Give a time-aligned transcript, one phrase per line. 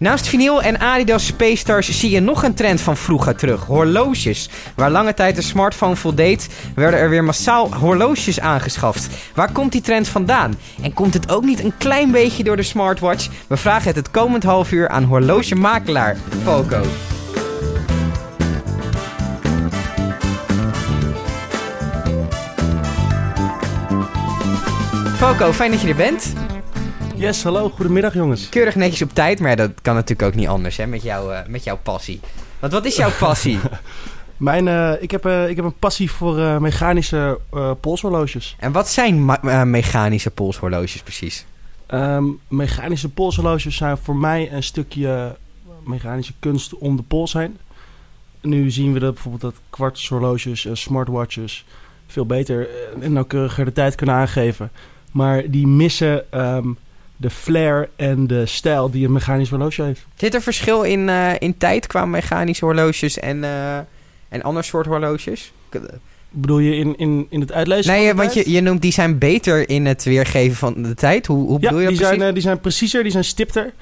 [0.00, 3.64] Naast vinyl en Adidas Space Stars zie je nog een trend van vroeger terug.
[3.64, 4.50] Horloges.
[4.76, 9.08] Waar lange tijd de smartphone voldeed, werden er weer massaal horloges aangeschaft.
[9.34, 10.58] Waar komt die trend vandaan?
[10.82, 13.28] En komt het ook niet een klein beetje door de smartwatch?
[13.46, 16.82] We vragen het het komend half uur aan horlogemakelaar Falco.
[25.16, 26.32] Falco, fijn dat je er bent.
[27.20, 28.48] Yes, hallo, goedemiddag jongens.
[28.48, 31.46] Keurig netjes op tijd, maar dat kan natuurlijk ook niet anders hè, met, jou, eh,
[31.46, 32.20] met jouw passie.
[32.58, 33.58] Want wat is jouw passie?
[34.36, 37.40] Mijn, eh, ik, heb, eh, ik heb een passie voor mechanische
[37.80, 38.56] polshorloges.
[38.58, 39.24] en wat zijn
[39.70, 41.46] mechanische polshorloges precies?
[41.86, 45.36] Ehm, mechanische polshorloges zijn voor mij een stukje
[45.84, 47.58] mechanische kunst om de pols heen.
[48.40, 51.64] Nu zien we dat bijvoorbeeld dat kwartshorloges en smartwatches
[52.06, 52.68] veel beter
[53.00, 54.70] en nauwkeuriger de tijd kunnen aangeven.
[55.12, 56.68] Maar die missen ehm,
[57.20, 60.06] de flair en de stijl die een mechanisch horloge heeft.
[60.16, 63.78] Zit er verschil in, eh, in tijd qua mechanische horloges en, eh
[64.28, 65.52] en ander soort horloges?
[66.30, 68.46] Bedoel je in, in, in het uitlezen Nee, de want tijd?
[68.46, 71.26] je, je noemt die zijn beter in het weergeven van de tijd.
[71.26, 72.28] Hoe, hoe Ja, bedoel je dat die zijn, precies?
[72.28, 73.72] eh, die zijn preciezer, die zijn stipter.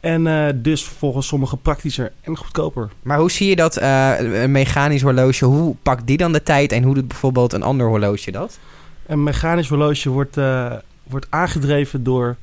[0.00, 2.88] En eh, dus volgens sommigen praktischer en goedkoper.
[3.02, 6.72] Maar hoe zie je dat eh, een mechanisch horloge, hoe pakt die dan de tijd
[6.72, 8.58] en hoe doet bijvoorbeeld een ander horloge dat?
[9.06, 12.36] Een mechanisch horloge wordt, eh, wordt aangedreven door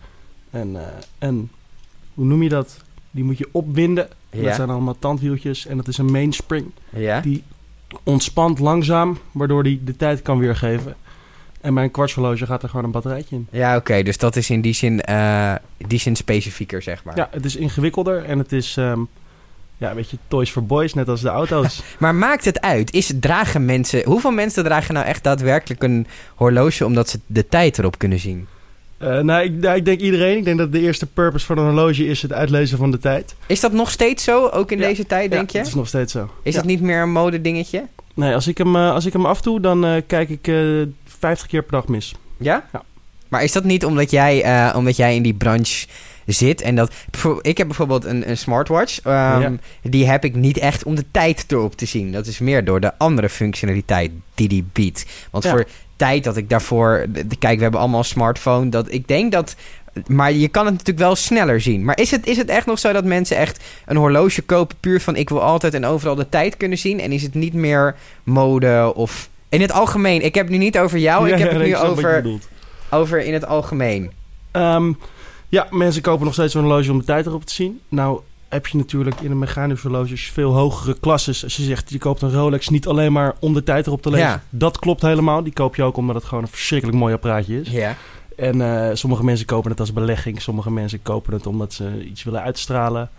[0.53, 0.81] een, eh,
[1.19, 1.49] een...
[2.13, 2.77] Hoe noem je dat?
[3.11, 4.07] Die moet je opwinden.
[4.29, 5.65] Dat zijn allemaal tandwieltjes.
[5.65, 6.71] En dat is een mainspring.
[6.89, 7.19] ja.
[7.21, 7.43] Die
[8.03, 10.95] ontspant langzaam, waardoor die de tijd kan weergeven.
[11.61, 13.47] En bij een kwartshorloge gaat er gewoon een batterijtje in.
[13.51, 14.03] Ja, oké.
[14.03, 17.15] dus dat is in die zin, eh, die zin specifieker, zeg maar.
[17.17, 18.77] Ja, het is ingewikkelder en het is...
[18.77, 18.99] ehm,
[19.77, 21.83] ja, een beetje toys for boys, net als de auto's.
[21.99, 22.93] Maar maakt het uit?
[22.93, 27.77] Is, dragen mensen, hoeveel mensen dragen nou echt daadwerkelijk een horloge omdat ze de tijd
[27.77, 28.47] erop kunnen zien?
[29.03, 30.37] Eh, nou, ik, nou, ik denk iedereen.
[30.37, 33.35] Ik denk dat de eerste purpose van een horloge is het uitlezen van de tijd.
[33.47, 34.87] Is dat nog steeds zo, ook in Ja.
[34.87, 35.57] deze tijd, denk ja, je?
[35.57, 36.29] dat is nog steeds zo.
[36.43, 36.59] Is Ja.
[36.59, 37.83] het niet meer een modedingetje?
[38.13, 40.55] Nee, als ik hem, eh, als ik hem afdoe, dan eh, kijk ik eh
[41.05, 42.15] 50 keer per dag mis.
[42.37, 42.65] Ja?
[42.73, 42.81] Ja.
[43.27, 45.87] Maar is dat niet omdat jij, omdat jij in die branche
[46.25, 46.93] zit en dat...
[47.41, 48.99] Ik heb bijvoorbeeld een, een smartwatch.
[49.01, 49.51] ehm, Ja.
[49.81, 52.11] Die heb ik niet echt om de tijd erop te zien.
[52.11, 55.05] Dat is meer door de andere functionaliteit die die biedt.
[55.31, 55.49] Want Ja.
[55.49, 57.05] voor tijd dat ik daarvoor...
[57.39, 58.69] Kijk, we hebben allemaal een smartphone.
[58.69, 59.55] Dat, ik denk dat...
[60.07, 61.85] Maar je kan het natuurlijk wel sneller zien.
[61.85, 64.77] Maar is het, is het echt nog zo dat mensen echt een horloge kopen...
[64.79, 66.99] puur van ik wil altijd en overal de tijd kunnen zien?
[66.99, 69.29] En is het niet meer mode of...
[69.49, 70.21] In het algemeen.
[70.21, 71.27] Ik heb het nu niet over jou.
[71.27, 72.39] Ja, ik heb het nu over,
[72.89, 74.11] over in het algemeen.
[74.51, 74.91] Ehm,
[75.49, 77.81] ja, mensen kopen nog steeds een horloge om de tijd erop te zien.
[77.89, 78.19] Nou
[78.53, 81.43] heb je natuurlijk in een mechanisch horloges veel hogere klasses.
[81.43, 84.09] Als je zegt, je koopt een Rolex niet alleen maar om de tijd erop te
[84.09, 84.27] lezen.
[84.27, 84.43] Ja.
[84.49, 85.43] Dat klopt helemaal.
[85.43, 87.69] Die koop je ook omdat het gewoon een verschrikkelijk mooi apparaatje is.
[87.69, 87.95] Ja.
[88.35, 90.41] En eh, sommige mensen kopen het als belegging.
[90.41, 93.09] Sommige mensen kopen het omdat ze iets willen uitstralen.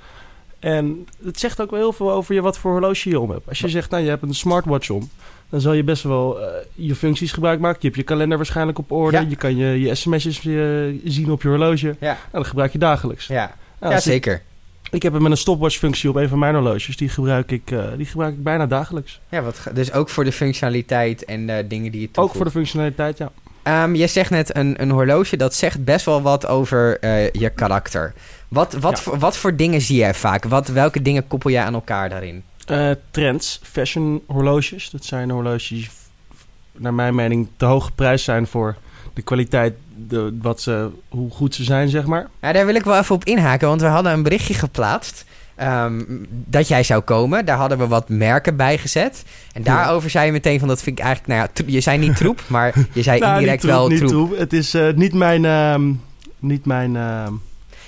[0.59, 3.49] En het zegt ook wel heel veel over je wat voor horloge je om hebt.
[3.49, 5.11] Als je zegt, nou je hebt een smartwatch om.
[5.49, 7.79] Dan zal je best wel eh, je functies gebruik maken.
[7.81, 9.17] Je hebt je kalender waarschijnlijk op orde.
[9.17, 9.27] Ja.
[9.29, 10.55] Je kan je, je sms'jes eh,
[11.05, 11.97] zien op je horloge.
[12.01, 12.07] Ja.
[12.07, 13.27] Nou, dat gebruik je dagelijks.
[13.27, 13.55] Ja.
[13.81, 14.43] Nou, ja, zeker.
[14.95, 16.97] Ik heb hem met een stopwatch functie op een van mijn horloges.
[16.97, 19.21] Die gebruik ik, eh, die gebruik ik bijna dagelijks.
[19.29, 22.31] Ja, wat, dus ook voor de functionaliteit en eh, dingen die je toevoegt.
[22.31, 23.33] Ook voor de functionaliteit, ja.
[23.63, 27.51] Ehm, je zegt net een, een horloge, dat zegt best wel wat over eh, je
[27.51, 28.15] karakter.
[28.49, 29.03] Wat, wat, Ja.
[29.03, 30.45] voor, wat voor dingen zie jij vaak?
[30.45, 32.45] Wat, welke dingen koppel jij aan elkaar daarin?
[33.11, 34.91] Trends, fashion horloges.
[34.91, 35.89] Dat zijn horloges die
[36.73, 38.77] naar mijn mening te hoog geprijsd zijn voor
[39.15, 39.75] de kwaliteit,
[40.09, 42.27] de, wat ze, hoe goed ze zijn, zeg maar.
[42.43, 45.25] Ja, daar wil ik wel even op inhaken, want we hadden een berichtje geplaatst.
[45.55, 47.45] ehm, dat jij zou komen.
[47.45, 49.25] Daar hadden we wat merken bij gezet.
[49.53, 51.35] En daarover zei je meteen van dat vind ik eigenlijk...
[51.35, 54.11] Nou ja, je zei niet troep, maar je zei Nou, indirect troep, wel niet troep.
[54.11, 54.39] troep.
[54.39, 55.45] Het is eh, niet mijn...
[55.45, 55.93] ehm,
[56.39, 57.33] niet mijn ehm,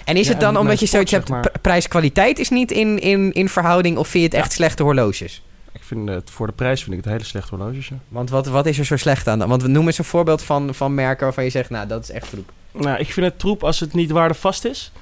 [0.05, 1.33] En is Ja, het dan omdat je zoiets zeg hebt...
[1.33, 1.51] maar.
[1.51, 3.97] p- prijs-kwaliteit is niet in, in, in verhouding...
[3.97, 5.43] of vind je het echt slechte horloges?
[5.77, 7.89] Ik vind het, voor de prijs vind ik het hele slechte horloges.
[7.89, 7.97] ja.
[8.09, 9.49] Want wat, wat is er zo slecht aan?
[9.49, 11.71] Want we noemen eens een voorbeeld van, van merken waarvan je zegt...
[11.71, 12.53] nou, dat is echt troep.
[12.73, 14.93] Nou, ik vind het troep als het niet waardevast is.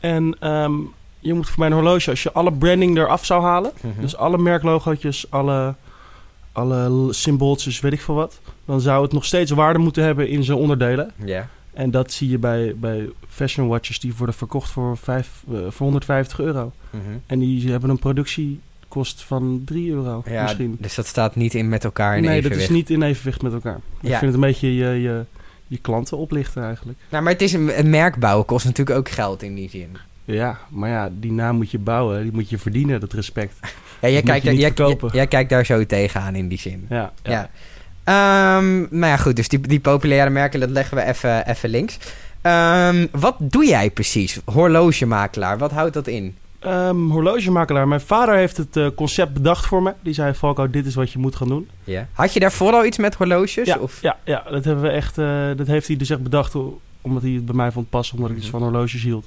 [0.00, 0.72] En ehm,
[1.18, 3.72] je moet voor mijn horloge, als je alle branding eraf zou halen...
[3.80, 4.00] Mhm.
[4.00, 5.74] Dus alle merklogootjes, alle,
[6.52, 8.40] alle symbooltjes, weet ik veel wat.
[8.64, 11.12] Dan zou het nog steeds waarde moeten hebben in zijn onderdelen.
[11.24, 11.48] Ja.
[11.72, 15.86] En dat zie je bij, bij fashion watches die worden verkocht voor, vijf, eh, voor
[15.86, 16.72] 150 euro.
[16.90, 17.02] Mhm.
[17.26, 17.98] En die hebben een
[18.94, 20.76] productiekost van 3 euro ja, misschien.
[20.80, 22.60] dus dat staat niet in met elkaar in nee, evenwicht.
[22.60, 23.80] dat is niet in evenwicht met elkaar.
[24.00, 24.18] Ik Ja.
[24.18, 25.24] vind het een beetje je, je,
[25.66, 26.98] je klanten oplichten eigenlijk.
[27.08, 29.96] Nou, maar het is een, een merk bouwen kost natuurlijk ook geld in die zin.
[30.24, 32.22] Ja, maar ja, die naam moet je bouwen.
[32.22, 33.54] Die moet je verdienen, dat respect.
[34.00, 34.72] Ja, jij, kijkt, jij, jij,
[35.12, 36.86] jij kijkt daar zo tegenaan in die zin.
[36.88, 37.50] Ja, Ja.
[38.04, 39.36] Ehm, nou ja, goed.
[39.36, 41.98] Dus die, die populaire merken, dat leggen we even, even links.
[42.42, 44.40] Ehm, wat doe jij precies?
[44.44, 46.36] Horlogemakelaar, wat houdt dat in?
[46.64, 47.88] Ehm, horlogemakelaar.
[47.88, 49.92] Mijn vader heeft het eh, concept bedacht voor me.
[50.02, 51.68] Die zei, Falco, dit is wat je moet gaan doen.
[51.84, 52.06] Ja.
[52.12, 53.66] Had je daarvoor al iets met horloges?
[53.66, 54.02] Ja, Of?
[54.02, 56.54] ja, ja dat, hebben we echt, eh, dat heeft hij dus echt bedacht
[57.00, 58.16] omdat hij het bij mij vond passen.
[58.16, 58.58] Omdat ik dus Mhm.
[58.58, 59.26] van horloges hield.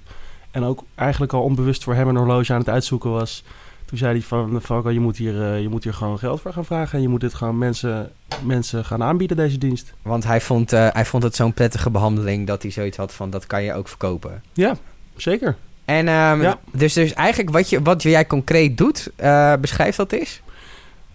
[0.51, 3.43] En ook eigenlijk al onbewust voor hem een horloge aan het uitzoeken was.
[3.85, 6.53] Toen zei hij van, Falco, je moet, hier, eh, je moet hier gewoon geld voor
[6.53, 6.95] gaan vragen.
[6.95, 8.11] En je moet dit gewoon mensen,
[8.43, 9.93] mensen gaan aanbieden, deze dienst.
[10.01, 13.45] Want hij vond, hij vond het zo'n prettige behandeling dat hij zoiets had van dat
[13.47, 14.41] kan je ook verkopen.
[14.53, 14.75] Ja,
[15.15, 15.55] zeker.
[15.87, 16.59] En ehm, Ja.
[16.71, 20.41] dus, dus eigenlijk wat, je, wat jij concreet doet, eh, beschrijf dat eens.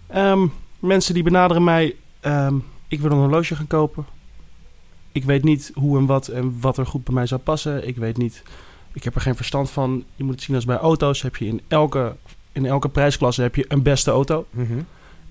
[0.07, 0.47] Ehm,
[0.79, 2.55] mensen die benaderen mij, ehm,
[2.87, 4.05] ik wil een horloge gaan kopen.
[5.11, 7.87] Ik weet niet hoe en wat en wat er goed bij mij zou passen.
[7.87, 8.43] Ik weet niet,
[8.93, 10.03] ik heb er geen verstand van.
[10.15, 12.15] Je moet het zien als bij auto's heb je in elke,
[12.51, 14.45] in elke prijsklasse heb je een beste auto.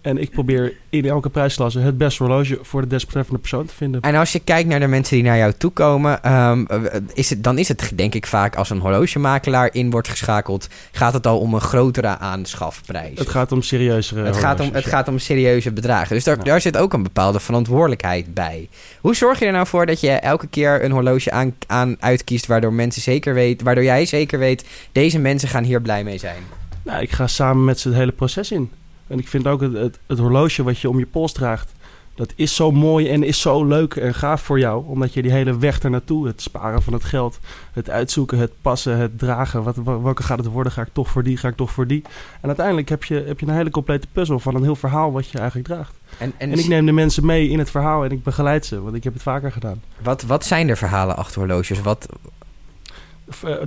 [0.02, 4.00] En ik probeer in elke prijsklasse het beste horloge voor de desbetreffende persoon te vinden.
[4.00, 7.30] En als je kijkt naar de mensen die naar jou toe komen, ehm, eh, is
[7.30, 11.26] het, dan is het denk ik vaak als een horlogemakelaar in wordt geschakeld, gaat het
[11.26, 13.18] al om een grotere aanschafprijs.
[13.18, 14.90] Het gaat om serieuzere Het gaat, om, het ja.
[14.90, 16.14] gaat om serieuze bedragen.
[16.14, 16.42] Dus daar, Ja.
[16.42, 18.68] daar zit ook een bepaalde verantwoordelijkheid bij.
[19.00, 22.46] Hoe zorg je er nou voor dat je elke keer een horloge aan, aan uitkiest
[22.46, 26.42] waardoor mensen zeker weet, waardoor jij zeker weet, deze mensen gaan hier blij mee zijn?
[26.84, 28.70] Nou, ik ga samen met ze het hele proces in.
[29.12, 31.72] En ik vind ook het, het, het horloge wat je om je pols draagt,
[32.14, 34.84] dat is zo mooi en is zo leuk en gaaf voor jou.
[34.86, 37.38] Omdat je die hele weg ernaartoe, het sparen van het geld,
[37.72, 39.62] het uitzoeken, het passen, het dragen.
[39.62, 40.72] Wat, wa- welke gaat het worden?
[40.72, 41.36] Ga ik toch voor die?
[41.36, 42.02] Ga ik toch voor die?
[42.40, 45.28] En uiteindelijk heb je, heb je een hele complete puzzel van een heel verhaal wat
[45.30, 45.92] je eigenlijk draagt.
[46.18, 48.80] En, en, En ik neem de mensen mee in het verhaal en ik begeleid ze,
[48.82, 49.82] want ik heb het vaker gedaan.
[50.02, 51.80] wat, wat zijn er verhalen achter horloges?
[51.80, 52.06] Wat,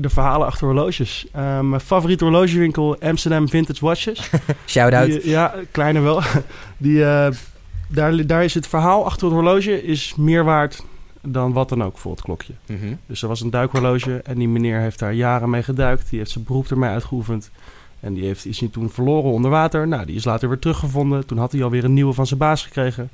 [0.02, 1.26] De verhalen achter horloges.
[1.32, 4.30] Eh, mijn favoriete horlogewinkel, Amsterdam Vintage Watches.
[4.68, 5.06] shout-out.
[5.06, 6.22] Die, ja, kleine wel.
[6.78, 7.32] Die, eh,
[7.88, 10.84] daar, daar is het verhaal achter het horloge is meer waard
[11.22, 12.54] dan wat dan ook voor het klokje.
[12.68, 12.94] Mhm.
[13.06, 16.10] Dus er was een duikhorloge en die meneer heeft daar jaren mee geduikt.
[16.10, 17.52] Die heeft zijn beroep ermee uitgeoefend.
[18.00, 19.88] En die heeft, is hij toen verloren onder water.
[19.88, 21.26] Nou, die is later weer teruggevonden.
[21.26, 23.10] Toen had hij alweer een nieuwe van zijn baas gekregen.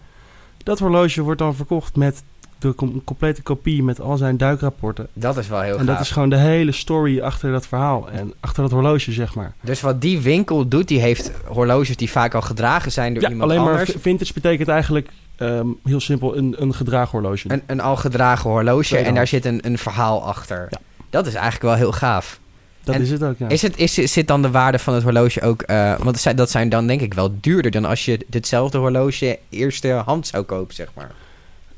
[0.63, 2.23] Dat horloge wordt dan verkocht met
[2.61, 5.07] de com- complete kopie met al zijn duikrapporten.
[5.13, 6.05] Dat is wel heel En dat gaaf.
[6.05, 8.09] is gewoon de hele story achter dat verhaal.
[8.09, 9.53] En achter dat horloge, zeg maar.
[9.61, 13.29] Dus wat die winkel doet, die heeft horloges die vaak al gedragen zijn door Ja,
[13.29, 13.95] iemand alleen maar anders.
[13.99, 17.51] vintage betekent eigenlijk ehm, heel simpel een, een gedragen horloge.
[17.51, 20.67] Een, een al gedragen horloge en daar zit een, een verhaal achter.
[20.69, 20.77] Ja.
[21.09, 22.39] Dat is eigenlijk wel heel gaaf.
[22.83, 23.47] dat en is het ook, ja.
[23.47, 25.61] Is het, is, zit dan de waarde van het horloge ook...
[25.61, 28.77] eh, want dat zijn, dat zijn dan denk ik wel duurder dan als je ditzelfde
[28.77, 31.11] horloge eerste hand zou kopen, zeg maar.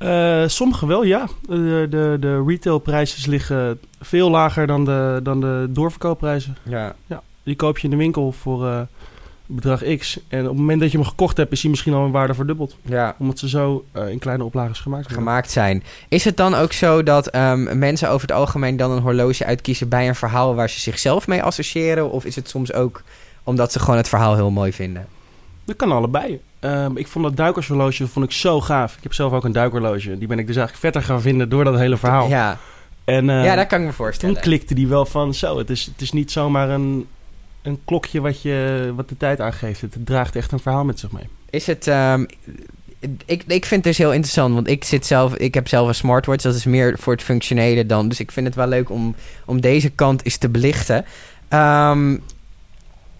[0.03, 1.27] Eh, sommige wel, ja.
[1.41, 6.57] De, de, de retailprijzen liggen veel lager dan de, dan de doorverkoopprijzen.
[6.63, 6.95] Ja.
[7.43, 8.79] Die koop je in de winkel voor eh,
[9.45, 10.19] bedrag X.
[10.27, 12.33] En op het moment dat je hem gekocht hebt, is hij misschien al een waarde
[12.33, 12.77] verdubbeld.
[12.81, 13.15] ja.
[13.19, 15.23] Omdat ze zo eh, in kleine oplages gemaakt worden.
[15.23, 15.83] Gemaakt zijn.
[16.09, 19.89] Is het dan ook zo dat ehm, mensen over het algemeen dan een horloge uitkiezen
[19.89, 22.11] bij een verhaal waar ze zichzelf mee associëren?
[22.11, 23.01] Of is het soms ook
[23.43, 25.07] omdat ze gewoon het verhaal heel mooi vinden?
[25.65, 26.41] Dat kan allebei.
[26.59, 28.95] Ehm, ik vond dat duikershorloge vond ik zo gaaf.
[28.97, 30.17] Ik heb zelf ook een duikhorloge.
[30.17, 32.27] Die ben ik dus eigenlijk vetter gaan vinden door dat hele verhaal.
[32.27, 32.57] Ja,
[33.05, 34.41] En, eh, ja dat kan ik me Toen voorstellen.
[34.41, 35.57] klikte die wel van zo.
[35.57, 37.07] Het is, het is niet zomaar een,
[37.61, 39.81] een klokje wat, je, wat de tijd aangeeft.
[39.81, 41.27] Het draagt echt een verhaal met zich mee.
[41.49, 41.87] Is het.
[41.87, 42.25] ehm,
[43.25, 45.95] ik, ik vind het dus heel interessant, want ik, zit zelf, ik heb zelf een
[45.95, 46.43] smartwatch.
[46.43, 48.07] Dat is meer voor het functionele dan.
[48.09, 51.05] Dus ik vind het wel leuk om, om deze kant eens te belichten.
[51.47, 52.17] Ehm,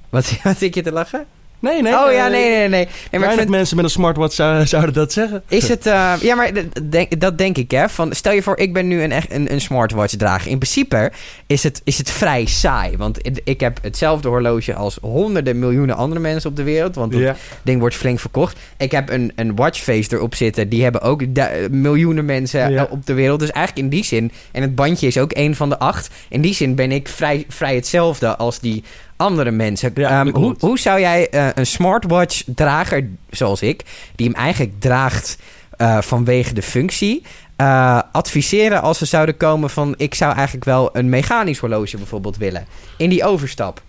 [0.10, 1.26] wat, wat zit je te lachen?
[1.64, 1.94] Nee, nee.
[1.94, 2.88] oh eh, ja, nee, nee, nee.
[3.12, 3.22] nee.
[3.22, 5.44] maar vind, mensen met een smartwatch zou- zouden dat zeggen.
[5.48, 5.86] is het.
[5.86, 6.52] eh, ja, maar
[6.84, 7.90] denk, dat denk ik, hè.
[7.90, 10.52] Van, stel je voor, ik ben nu een, echt een, een smartwatch drager.
[10.52, 11.12] In principe
[11.48, 12.98] is het, is het vrij saai.
[12.98, 16.96] Want ik- heb hetzelfde horloge als honderden miljoenen andere mensen op de wereld.
[16.96, 17.36] Want dat Ja.
[17.62, 18.60] ding wordt flink verkocht.
[18.78, 20.70] Ik heb een, een watchface erop zitten.
[20.70, 23.40] Die hebben ook du- miljoenen mensen eh, op de wereld.
[23.40, 24.32] Dus eigenlijk in die zin...
[24.52, 26.10] En het bandje is ook één van de acht.
[26.30, 28.84] In die zin ben ik vrij, vrij hetzelfde als die
[29.24, 29.92] andere mensen.
[29.96, 33.84] Ja, Ehm, hoe, hoe zou jij eh, een smartwatch-drager zoals ik...
[34.16, 35.38] die hem eigenlijk draagt
[35.78, 37.24] eh, vanwege de functie...
[37.56, 39.94] eh, adviseren als ze zouden komen van...
[39.98, 42.66] ik zou eigenlijk wel een mechanisch horloge bijvoorbeeld willen.
[42.98, 43.82] In die overstap.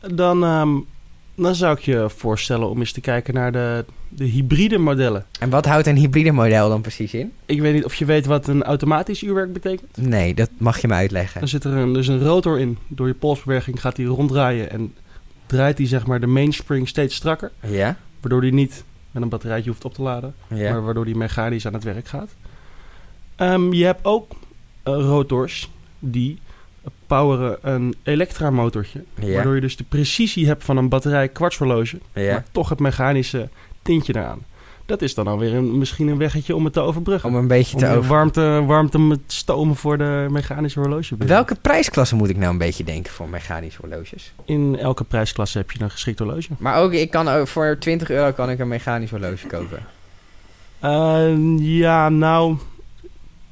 [0.00, 0.68] Dan, ehm,
[1.36, 5.24] dan zou ik je voorstellen om eens te kijken naar de, de hybride modellen.
[5.40, 7.32] En wat houdt een hybride model dan precies in?
[7.46, 9.96] Ik weet niet of je weet wat een automatisch uurwerk betekent.
[9.96, 11.40] Nee, dat mag je me uitleggen.
[11.40, 12.78] Dan zit er een, dus een rotor in.
[12.88, 14.94] Door je polsbeweging gaat die ronddraaien en
[15.46, 17.52] draait die zeg maar de mainspring steeds strakker.
[17.60, 17.96] Ja?
[18.20, 20.34] Waardoor die niet met een batterijtje hoeft op te laden.
[20.48, 20.72] Ja.
[20.72, 22.30] maar waardoor die mechanisch aan het werk gaat.
[23.36, 24.32] Ehm, je hebt ook
[24.82, 26.38] eh, rotors die
[27.06, 29.04] poweren een elektramotortje.
[29.20, 29.32] Ja.
[29.34, 32.32] Waardoor je dus de precisie hebt van een batterij kwartshorloge, Ja.
[32.32, 33.48] maar toch het mechanische
[33.82, 34.44] tintje eraan.
[34.86, 37.28] Dat is dan alweer een, misschien een weggetje om het te overbruggen.
[37.28, 38.10] Om een beetje te over...
[38.10, 41.14] warmte, warmte met stomen voor de mechanische horloge.
[41.18, 44.32] Welke prijsklasse moet ik nou een beetje denken voor mechanische horloges?
[44.44, 46.48] In elke prijsklasse heb je een geschikt horloge.
[46.58, 49.86] Maar ook, ik kan ook voor 20 euro kan ik een mechanisch horloge kopen.
[50.78, 52.56] Eh, ja, nou,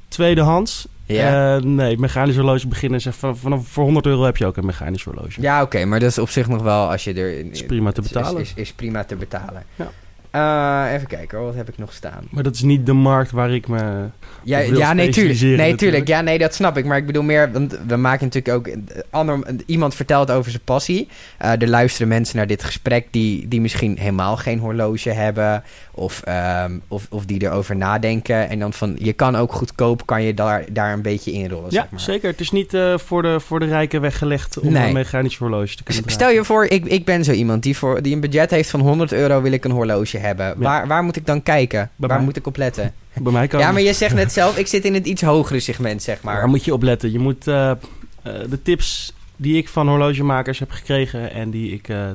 [0.07, 0.87] tweedehands.
[1.05, 4.57] Ja, Eh, nee, mechanisch horloge beginnen zeg van, vanaf voor 100 euro heb je ook
[4.57, 5.41] een mechanisch horloge.
[5.41, 7.51] ja oké, maar dat is op zich nog wel als je er...
[7.51, 8.41] is prima te betalen.
[8.41, 9.63] Is, is, is prima te betalen.
[9.75, 9.91] Ja.
[10.35, 12.27] Eh, even kijken hoor, wat heb ik nog staan?
[12.29, 14.05] Maar dat is niet de markt waar ik me...
[14.43, 15.39] Ja, ja nee, tuurlijk.
[15.39, 15.77] Nee, natuurlijk.
[15.77, 16.07] tuurlijk.
[16.07, 16.85] Ja, nee, dat snap ik.
[16.85, 18.67] Maar ik bedoel meer, want we maken natuurlijk ook...
[18.67, 21.07] eh, Ander, iemand vertelt over zijn passie.
[21.37, 25.63] Eh, er luisteren mensen naar dit gesprek die, die misschien helemaal geen horloge hebben.
[25.91, 28.49] Of, ehm, of, of die erover nadenken.
[28.49, 31.81] En dan van, je kan ook goedkoop, kan je daar, daar een beetje inrollen, Ja,
[31.81, 31.99] zeg maar.
[31.99, 32.29] zeker.
[32.29, 34.87] Het is niet voor, de, voor de rijken weggelegd om Nee.
[34.87, 36.21] een mechanisch horloge te kunnen dragen.
[36.21, 38.79] Stel je voor, ik, ik ben zo iemand die, voor, die een budget heeft van
[38.79, 40.23] 100 euro, wil ik een horloge hebben.
[40.57, 41.89] Waar, waar moet ik dan kijken?
[41.95, 42.25] Bij waar mij.
[42.25, 42.93] moet ik op letten?
[43.23, 45.59] Bij mij kan Ja, maar je zegt net zelf, ik zit in het iets hogere
[45.59, 46.35] segment, zeg maar.
[46.35, 47.11] Waar moet je op letten?
[47.11, 47.77] Je moet eh, eh,
[48.21, 52.09] de tips die ik van horlogemakers heb gekregen en die ik eh,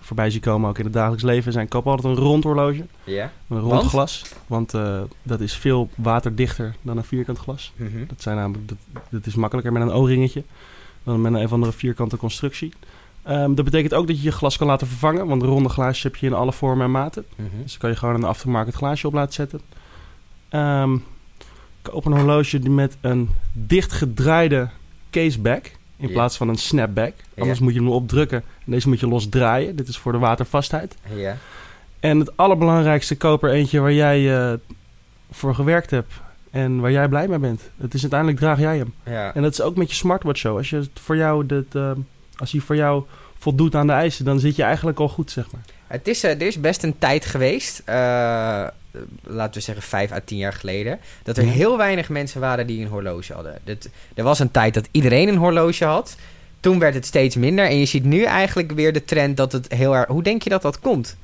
[0.00, 3.32] voorbij zie komen ook in het dagelijks leven zijn: koop altijd een rond horloge, Ja?
[3.48, 3.86] een rond Want?
[3.86, 4.72] glas, want
[5.22, 7.72] dat is veel waterdichter dan een vierkant glas.
[7.76, 8.06] Mhm.
[8.06, 8.78] Dat, zijn namelijk, dat,
[9.10, 10.42] dat is makkelijker met een O-ringetje
[11.04, 12.72] dan met een, een of andere vierkante constructie.
[13.22, 16.16] Ehm, dat betekent ook dat je je glas kan laten vervangen, want ronde glaasjes heb
[16.16, 17.24] je in alle vormen en maten.
[17.36, 17.48] Mhm.
[17.62, 19.60] Dus dan kan je gewoon een afgemaakt glaasje op laten zetten.
[20.48, 20.96] Ehm
[21.82, 24.68] koop een horloge die met een dichtgedraaide
[25.10, 27.14] caseback in plaats van een snapback.
[27.38, 29.76] Anders moet je hem opdrukken en deze moet je los draaien.
[29.76, 30.96] Dit is voor de watervastheid.
[31.14, 31.36] Ja.
[32.00, 34.58] En het allerbelangrijkste, koop er eentje waar jij eh,
[35.30, 36.12] voor gewerkt hebt
[36.50, 37.70] en waar jij blij mee bent.
[37.76, 38.94] Het is uiteindelijk draag jij hem.
[39.04, 39.34] ja.
[39.34, 40.56] En dat is ook met je smartwatch zo.
[40.56, 41.98] Als je voor jou dit, ehm,
[42.40, 43.04] als hij voor jou
[43.38, 45.60] voldoet aan de eisen, dan zit je eigenlijk al goed, zeg maar.
[45.86, 47.94] Het is, eh, er is best een tijd geweest, eh,
[49.22, 52.80] laten we zeggen vijf à tien jaar geleden, dat er heel weinig mensen waren die
[52.80, 53.58] een horloge hadden.
[53.64, 56.16] Dat, er was een tijd dat iedereen een horloge had.
[56.60, 59.72] Toen werd het steeds minder en je ziet nu eigenlijk weer de trend dat het
[59.72, 60.06] heel erg...
[60.06, 61.16] Hoe denk je dat dat komt?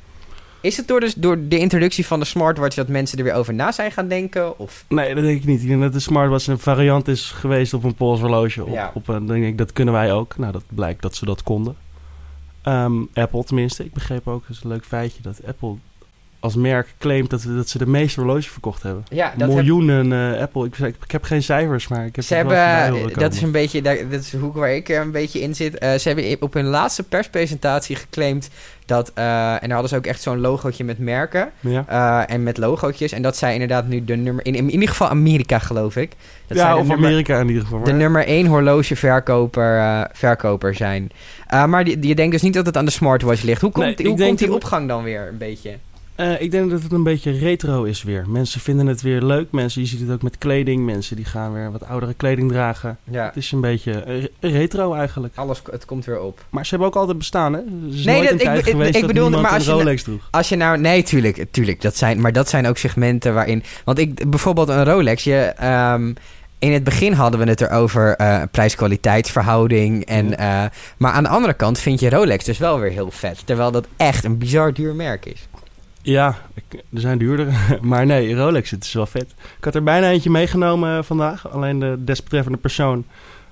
[0.61, 3.55] Is het door de, door de introductie van de smartwatch dat mensen er weer over
[3.55, 4.59] na zijn gaan denken?
[4.59, 4.85] Of...
[4.89, 5.63] Nee, dat denk ik niet.
[5.63, 8.65] Ik denk dat de smartwatch een variant is geweest op een polshorloge.
[8.65, 8.91] Op, Ja.
[8.95, 10.37] op een, denk ik, dat kunnen wij ook.
[10.37, 11.77] Nou, dat blijkt dat ze dat konden.
[12.63, 13.85] Ehm, Apple tenminste.
[13.85, 15.75] Ik begreep ook, dat is een leuk feitje, dat Apple
[16.41, 19.05] als merk claimt dat, dat ze de meeste horloges verkocht hebben.
[19.11, 20.65] Ja, dat heb- Miljoenen eh, Apple.
[20.67, 23.33] Ik, ik, ik heb geen cijfers, maar ik heb Ze het wel hebben, horen dat
[23.35, 25.79] is een beetje, dat is de hoek waar ik eh, een beetje in zit.
[25.79, 28.51] Eh, ze hebben op hun laatste perspresentatie geclaimd
[28.87, 32.43] dat, eh, en daar hadden ze ook echt zo'n logootje met merken Ja, eh, en
[32.43, 33.13] met logootjes.
[33.13, 36.13] En dat zij inderdaad nu de nummer, in, in ieder geval Amerika geloof ik.
[36.47, 37.85] Dat ja de of nummer, Amerika in ieder geval.
[37.85, 41.11] de nummer één horlogeverkoper eh, verkoper zijn.
[41.47, 43.61] Eh, maar die, je denkt dus niet dat het aan de smartwatch ligt.
[43.61, 45.77] Hoe komt, Nee, hoe komt die dat- opgang dan weer een beetje?
[46.17, 48.25] Eh, ik denk dat het een beetje retro is weer.
[48.29, 49.47] Mensen vinden het weer leuk.
[49.51, 50.85] Mensen, je ziet het ook met kleding.
[50.85, 52.99] Mensen die gaan weer wat oudere kleding dragen.
[53.05, 55.37] Ja, Het is een beetje eh, retro eigenlijk.
[55.37, 56.45] alles, het komt weer op.
[56.51, 57.59] Maar ze hebben ook altijd bestaan, hè?
[57.91, 60.29] Is Nee, dat- ik ik- niemand maar als je- Rolex droeg.
[60.31, 63.99] Als je nou, nee, tuurlijk, tuurlijk, dat zijn, maar dat zijn ook segmenten waarin, want
[63.99, 66.13] ik, bijvoorbeeld een Rolex, je, ehm,
[66.59, 70.27] in het begin hadden we het erover eh prijs-kwaliteitsverhouding, en,
[70.97, 73.87] maar aan de andere kant vind je Rolex dus wel weer heel vet, terwijl dat
[73.97, 75.49] echt een bizar duur merk is.
[76.07, 77.47] Ja, ik- er zijn duurder.
[77.83, 79.35] maar nee, Rolex, het is wel vet.
[79.59, 81.51] Ik had er bijna eentje meegenomen eh, vandaag.
[81.51, 83.05] Alleen de desbetreffende persoon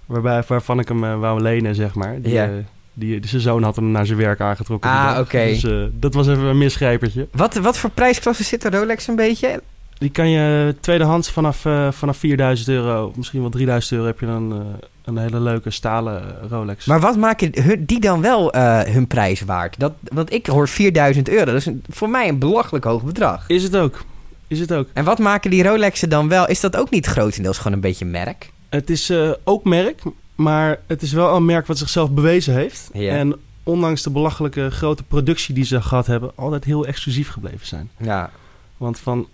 [0.06, 2.20] waarbij, waarvan ik hem eh, wou lenen, zeg maar.
[2.20, 2.48] Die, eh,
[2.92, 4.90] die, die, zijn zoon had hem naar zijn werk aangetrokken.
[4.90, 5.44] Ah, oké.
[5.44, 7.28] Dus dat was even een misgrijpertje.
[7.32, 9.62] Wat, wat voor prijsklasse zit de Rolex een beetje?
[9.98, 14.76] Die kan je tweedehands vanaf, vanaf 4000 euro, misschien wel 3000 euro, heb je dan
[15.04, 16.84] een hele leuke stalen eh, Rolex.
[16.84, 17.52] Maar wat maken
[17.86, 19.74] die dan wel eh, hun prijs waard?
[19.78, 23.44] Dat, want ik hoor 4000 euro, dat is een- voor mij een belachelijk hoog bedrag.
[23.48, 24.04] Is het ook.
[24.48, 24.88] Is het ook.
[24.92, 26.48] En wat maken die Rolexen dan wel?
[26.48, 28.50] Is dat ook niet grotendeels gewoon een beetje merk?
[28.68, 30.02] Het is eh, ook merk,
[30.34, 32.90] maar het is wel een merk wat zichzelf bewezen heeft.
[32.92, 33.16] Ja.
[33.16, 37.90] En ondanks de belachelijke grote productie die ze gehad hebben, altijd heel exclusief gebleven zijn.
[37.96, 38.30] Ja.
[38.76, 39.26] Want van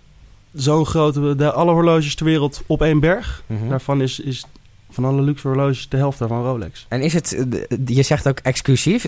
[0.53, 3.69] zo'n grote, de, alle horloges ter wereld op één berg, Mhm.
[3.69, 4.45] daarvan is, is
[4.93, 6.85] van alle luxe horloges de helft daarvan Rolex.
[6.89, 9.07] En is het, eh, je zegt ook exclusief,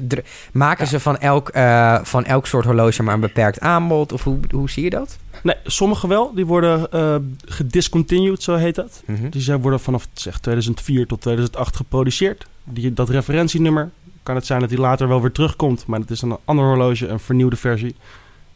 [0.51, 0.89] maken Ja.
[0.89, 4.11] ze van elk, eh, van elk soort horloge maar een beperkt aanbod?
[4.11, 5.17] Of hoe, hoe zie je dat?
[5.43, 6.33] Nee, sommige wel.
[6.33, 9.03] Die worden eh gediscontinued, zo heet dat.
[9.29, 12.47] Die zijn worden vanaf zeg, 2004 tot 2008 geproduceerd.
[12.63, 13.89] Die, dat referentienummer
[14.23, 17.07] kan het zijn dat die later wel weer terugkomt, maar dat is een ander horloge,
[17.07, 17.95] een vernieuwde versie.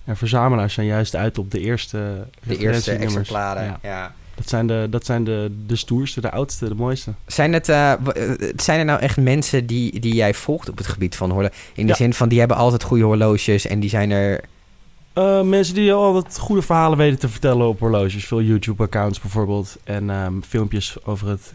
[0.03, 3.63] En verzamelaars zijn juist uit op de eerste De eerste exemplaren.
[3.63, 3.79] Ja.
[3.81, 4.13] Ja.
[4.37, 7.13] Dat zijn, de, dat zijn de, de stoerste, de oudste, de mooiste.
[7.25, 7.99] Zijn, het, eh, eh,
[8.55, 11.53] zijn er nou echt mensen die, die jij volgt op het gebied van horloge?
[11.73, 11.97] In de Ja.
[11.97, 14.41] zin van, die hebben altijd goede horloges en die zijn er...
[15.13, 18.25] Eh, mensen die altijd goede verhalen weten te vertellen op horloges.
[18.25, 19.77] Veel YouTube-accounts bijvoorbeeld.
[19.83, 21.53] En ehm, filmpjes over het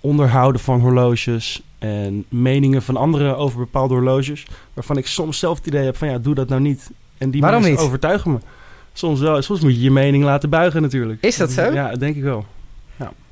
[0.00, 1.62] onderhouden van horloges.
[1.78, 4.46] En meningen van anderen over bepaalde horloges.
[4.74, 6.90] Waarvan ik soms zelf het idee heb van ja, doe dat nou niet.
[7.18, 7.86] En die Waarom mensen niet?
[7.88, 8.38] overtuigen me.
[9.00, 9.42] Soms wel.
[9.42, 11.22] Soms moet je je mening laten buigen natuurlijk.
[11.24, 11.72] Is dat zo?
[11.72, 12.46] Ja, denk ik wel.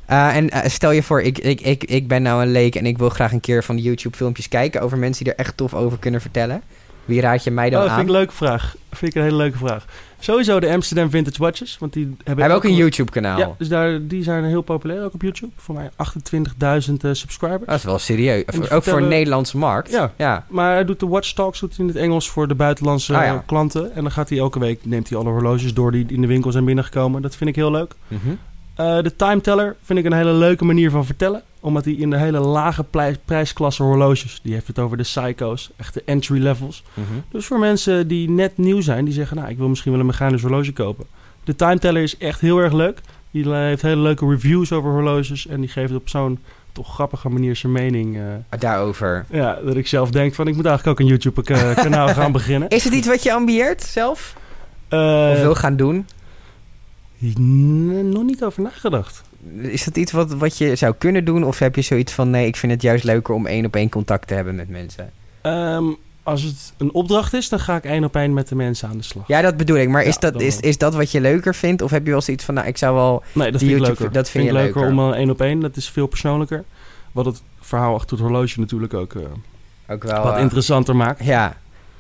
[0.07, 2.87] Eh, en eh, stel je voor, ik, ik, ik, ik ben nou een leek en
[2.87, 5.75] ik wil graag een keer van die YouTube-filmpjes kijken over mensen die er echt tof
[5.75, 6.63] over kunnen vertellen.
[7.05, 7.99] Wie raad je mij dan Oh, dat aan?
[7.99, 8.77] vind ik een leuke vraag.
[8.91, 9.85] vind ik een hele leuke vraag.
[10.21, 11.77] Sowieso de Amsterdam Vintage Watches.
[11.79, 13.39] Want die hebben, ook een een- YouTube-kanaal.
[13.39, 15.53] Ja, dus daar, die zijn heel populair ook op YouTube.
[15.57, 17.65] Voor mij 28.000 eh, subscribers.
[17.67, 18.71] Dat is wel serieus.
[18.71, 19.91] Ook voor een Nederlandse markt.
[19.91, 20.13] Ja.
[20.17, 20.45] ja.
[20.49, 23.25] Maar hij doet de Watch Talks doet hij in het Engels voor de buitenlandse Ah,
[23.25, 23.43] ja.
[23.47, 23.95] klanten.
[23.95, 26.53] En dan gaat hij elke week, neemt hij alle horloges door die in de winkel
[26.53, 27.23] zijn binnengekomen.
[27.23, 27.95] Dat vind ik heel leuk.
[28.09, 28.21] Mhm.
[28.75, 31.43] Eh, de Time Teller vind ik een hele leuke manier van vertellen.
[31.61, 32.85] Omdat hij in de hele lage
[33.25, 36.83] prijsklasse horloges, die heeft het over de Psycho's, echt de entry levels.
[36.95, 37.07] Mhm.
[37.31, 40.07] Dus voor mensen die net nieuw zijn, die zeggen, nou, ik wil misschien wel een
[40.07, 41.07] mechanisch horloge kopen.
[41.45, 43.01] De Time Teller is echt heel erg leuk.
[43.31, 45.47] Die eh, heeft hele leuke reviews over horloges.
[45.47, 46.39] En die geeft op zo'n
[46.73, 48.17] toch grappige manier zijn mening.
[48.17, 49.25] eh, Daarover.
[49.31, 52.69] ja, dat ik zelf denk van, ik moet eigenlijk ook een YouTube-kanaal gaan beginnen.
[52.69, 54.37] Is het iets wat je ambieert zelf?
[54.89, 56.07] Eh, of wil gaan doen?
[58.03, 59.23] nog niet over nagedacht.
[59.61, 61.45] Is dat iets wat, wat je zou kunnen doen?
[61.45, 63.89] Of heb je zoiets van, nee, ik vind het juist leuker om één op één
[63.89, 65.11] contact te hebben met mensen?
[65.41, 65.85] Ehm,
[66.23, 68.97] als het een opdracht is, dan ga ik één op één met de mensen aan
[68.97, 69.29] de slag.
[69.29, 69.89] Ja, dat bedoel ik.
[69.89, 71.83] Maar Ja, is, dat, is, is dat wat je leuker vindt?
[71.83, 73.23] Of heb je wel zoiets van, nou, ik zou wel...
[73.33, 74.15] Nee, dat vind ik YouTube- leuker.
[74.15, 75.61] dat vind je ik leuker om een één op één.
[75.61, 76.65] Dat is veel persoonlijker.
[77.13, 79.23] Wat het verhaal achter het horloge natuurlijk ook eh,
[79.89, 80.23] Ook wel...
[80.23, 81.25] wat eh, interessanter maakt.
[81.25, 81.57] Ja.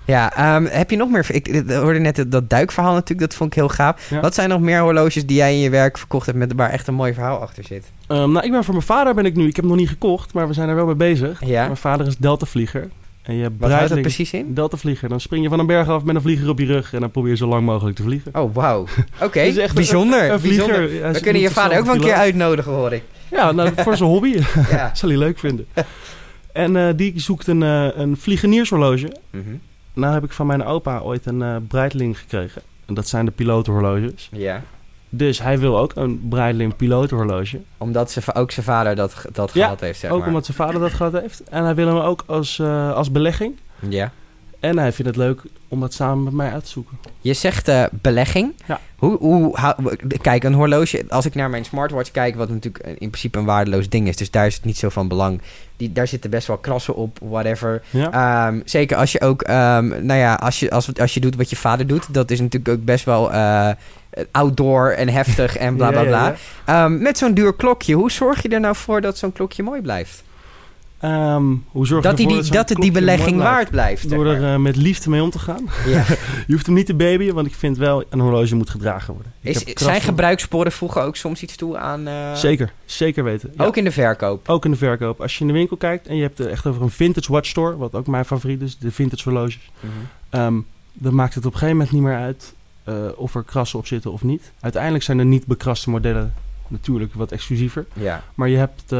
[0.09, 1.27] Ja, ehm, heb je nog meer...
[1.33, 4.11] Ik, ik hoorde net dat- dat duikverhaal natuurlijk, dat vond ik heel gaaf.
[4.11, 4.21] Ja.
[4.21, 6.39] Wat zijn nog meer horloges die jij in je werk verkocht hebt...
[6.39, 7.85] Met, waar echt een mooi verhaal achter zit?
[8.07, 9.43] Ehm, nou, ik ben voor mijn vader ben ik nu.
[9.47, 11.41] Ik heb hem nog niet gekocht, maar we zijn er wel mee bezig.
[11.45, 11.65] Ja.
[11.65, 12.89] Mijn vader is deltavlieger.
[13.23, 14.55] En je Wat houdt dat precies in?
[14.55, 15.09] Deltavlieger.
[15.09, 17.11] Dan spring je van een berg af met een vlieger op je rug en dan
[17.11, 18.35] probeer je zo lang mogelijk te vliegen.
[18.35, 18.81] Oh, wauw.
[19.23, 20.31] Oké, Het is echt een- bijzonder.
[20.31, 20.67] Een vlieger.
[20.79, 21.13] bijzonder.
[21.13, 23.03] We kunnen je vader ook wel een keer uitnodigen, hoor ik.
[23.31, 24.41] Ja, nou, voor zijn hobby.
[24.71, 24.91] Ja.
[24.95, 25.67] Zal hij leuk vinden.
[26.53, 29.13] En eh, die zoekt een, eh een vliegeniershorloge.
[29.31, 29.45] Mhm.
[29.99, 32.63] Nou heb ik van mijn opa ooit een eh Breitling gekregen.
[32.87, 34.29] En dat zijn de pilotenhorloges.
[34.33, 34.63] Ja.
[35.09, 37.61] Dus hij wil ook een Breitling pilotenhorloge.
[37.79, 40.27] Omdat ze, ook zijn vader dat, dat Ja, gehad heeft, zeg ook maar.
[40.29, 41.43] omdat zijn vader dat gehad heeft.
[41.43, 43.57] En hij wil hem ook als, eh, als belegging.
[43.89, 44.13] Ja.
[44.61, 46.99] En hij vindt het leuk om dat samen met mij uit te zoeken.
[47.21, 48.55] Je zegt eh, belegging.
[48.67, 48.81] Ja.
[48.97, 53.11] Hoe, hoe, hou- kijk, een horloge, als ik naar mijn smartwatch kijk, wat natuurlijk in
[53.11, 55.41] principe een waardeloos ding is, dus daar is het niet zo van belang.
[55.77, 57.83] Die, daar zitten best wel krassen op, whatever.
[57.91, 58.13] Ja.
[58.47, 61.51] Ehm, zeker als je ook, ehm, nou ja, als je, als, als je doet wat
[61.51, 63.71] je vader doet, dat is natuurlijk ook best wel eh,
[64.31, 66.27] outdoor en heftig en bla bla bla.
[66.27, 66.35] ja,
[66.67, 66.85] ja.
[66.85, 69.81] Ehm, met zo'n duur klokje, hoe zorg je er nou voor dat zo'n klokje mooi
[69.81, 70.23] blijft?
[71.01, 73.53] Ehm, hoe zorg Dat, die, dat het die belegging blijft?
[73.53, 74.09] waard blijft.
[74.11, 75.69] Door er eh, met liefde mee om te gaan.
[75.87, 76.05] Ja.
[76.47, 79.33] Je hoeft hem niet te babyen, want ik vind wel, een horloge moet gedragen worden.
[79.41, 82.07] Ik Is, heb zijn kracht- gebruikssporen voegen ook soms iets toe aan...
[82.07, 83.53] eh, Zeker, zeker weten.
[83.57, 83.65] Ja.
[83.65, 84.49] Ook in de verkoop?
[84.49, 85.21] Ook in de verkoop.
[85.21, 87.77] Als je in de winkel kijkt en je hebt echt over een vintage watch store,
[87.77, 89.71] wat ook mijn favoriet is, de vintage horloges.
[89.81, 89.93] Mhm.
[90.31, 90.59] Ehm,
[90.93, 93.87] dan maakt het op een gegeven moment niet meer uit eh, of er krassen op
[93.87, 94.53] zitten of niet.
[94.61, 96.35] Uiteindelijk zijn de niet bekraste modellen
[96.69, 97.87] natuurlijk wat exclusiever.
[97.93, 98.23] Ja.
[98.35, 98.95] Maar je hebt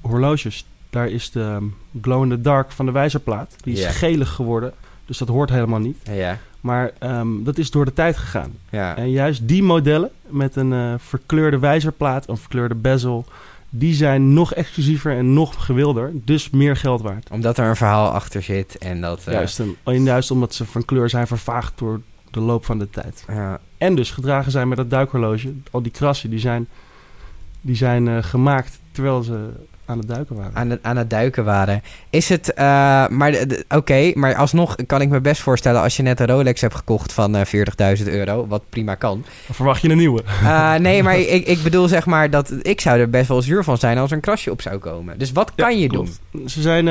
[0.00, 1.64] horloges, daar is de ehm,
[2.02, 3.56] glow in the dark van de wijzerplaat.
[3.62, 3.90] Die is Ja.
[3.90, 4.72] gelig geworden,
[5.06, 5.98] dus dat hoort helemaal niet.
[6.12, 6.38] Ja.
[6.60, 8.52] Maar ehm, dat is door de tijd gegaan.
[8.70, 8.96] Ja.
[8.96, 13.24] En juist die modellen met een eh, verkleurde wijzerplaat, een verkleurde bezel,
[13.70, 17.30] die zijn nog exclusiever en nog gewilder, dus meer geld waard.
[17.30, 19.22] Omdat er een verhaal achter zit en dat...
[19.24, 22.00] Juist, en, en juist omdat ze van kleur zijn vervaagd door
[22.30, 23.24] de loop van de tijd.
[23.28, 23.60] ja.
[23.78, 25.52] En dus gedragen zijn met dat duikhorloge.
[25.70, 26.68] Al die krassen die zijn,
[27.60, 29.48] die zijn eh, gemaakt terwijl ze
[29.90, 30.54] aan het duiken waren.
[30.54, 31.82] aan, het, aan het duiken waren.
[32.10, 32.52] Is het...
[32.54, 32.64] eh,
[33.08, 35.80] maar de- de- Oké, maar alsnog kan ik me best voorstellen...
[35.82, 38.46] als je net een Rolex hebt gekocht van eh 40.000 euro...
[38.46, 39.24] wat prima kan.
[39.46, 40.22] Dan verwacht je een nieuwe.
[40.42, 42.52] Eh, nee, maar ik, ik bedoel zeg maar dat...
[42.62, 45.18] ik zou er best wel zuur van zijn als er een krasje op zou komen.
[45.18, 46.08] Dus wat kan je doen?
[46.46, 46.86] Ze zijn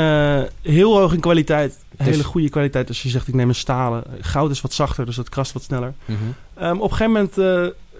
[0.61, 1.77] heel hoog in kwaliteit.
[1.97, 2.87] Dus- Hele goede kwaliteit.
[2.87, 4.03] Als je zegt ik neem een stalen.
[4.21, 5.93] Goud is wat zachter, dus dat krast wat sneller.
[6.05, 6.17] Mhm.
[6.53, 7.35] Ehm, op een gegeven moment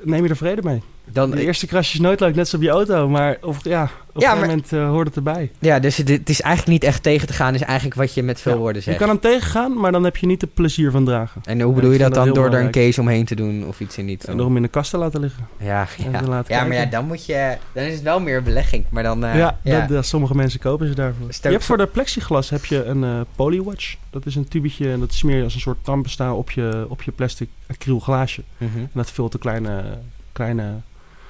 [0.04, 0.82] neem je er vrede mee.
[1.12, 3.10] Dan, De eerste krasje is nooit leuk, net zoals op je auto.
[3.10, 5.52] Maar of, ja, op een Ja, gegeven maar- moment eh, hoort het erbij.
[5.60, 7.54] Ja, dus het, het is eigenlijk niet echt tegen te gaan...
[7.54, 8.98] is eigenlijk wat je met veel Ja, woorden Je zegt.
[8.98, 11.42] kan hem tegengaan, maar dan heb je niet het plezier van dragen.
[11.46, 12.34] En hoe bedoel je dat dan?
[12.34, 14.26] Door er een case omheen te doen of iets in niet?
[14.26, 15.48] En door hem in de kast te laten liggen.
[15.58, 16.44] Ja, ja.
[16.48, 17.58] ja maar ja, dan moet je...
[17.74, 18.86] Dan is het wel meer belegging.
[18.90, 19.26] Maar dan...
[19.26, 19.80] eh, ja, ja.
[19.80, 21.28] Dat, dat- sommige mensen kopen ze daarvoor.
[21.42, 23.96] Je hebt voor de plexiglas heb je een eh polywatch.
[24.10, 27.02] Dat is een tubetje en dat smeer je als een soort tandpasta op je, op
[27.02, 28.42] je plastic acryl glaasje.
[28.58, 28.78] Mhm.
[28.78, 29.84] En dat vult er kleine,
[30.32, 30.64] kleine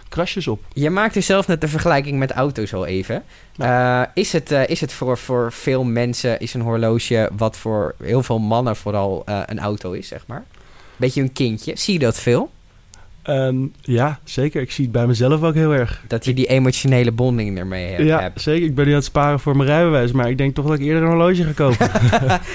[0.10, 0.64] krasjes op.
[0.74, 3.24] Je maakte zelf net de vergelijking met auto's al even.
[3.58, 7.96] Eh, is het, eh, is het voor, voor veel mensen is een horloge wat voor
[8.04, 10.44] heel veel mannen vooral eh, een auto is, zeg maar?
[10.96, 11.72] Beetje een kindje.
[11.76, 12.50] Zie je dat veel?
[13.22, 14.62] Ehm, ja, zeker.
[14.62, 16.04] Ik zie het bij mezelf ook heel erg.
[16.08, 18.04] Dat je die emotionele bonding ermee hebt.
[18.04, 18.66] ja, zeker.
[18.66, 20.82] Ik ben nu aan het sparen voor mijn rijbewijs, maar ik denk toch dat ik
[20.82, 21.90] eerder een horloge ga kopen.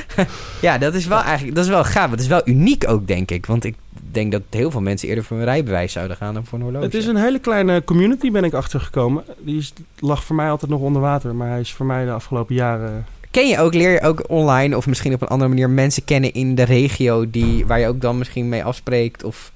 [0.66, 2.10] ja, dat is wel eigenlijk dat is wel gaaf.
[2.10, 3.46] Het is wel uniek ook, denk ik.
[3.46, 3.74] Want ik
[4.10, 6.84] denk dat heel veel mensen eerder voor een rijbewijs zouden gaan dan voor een horloge.
[6.84, 9.24] Het is een hele kleine community, ben ik achtergekomen.
[9.38, 12.10] Die is, lag voor mij altijd nog onder water, maar hij is voor mij de
[12.10, 13.06] afgelopen jaren...
[13.30, 16.32] Ken je ook, leer je ook online of misschien op een andere manier mensen kennen
[16.32, 19.24] in de regio die, waar je ook dan misschien mee afspreekt?
[19.24, 19.52] Of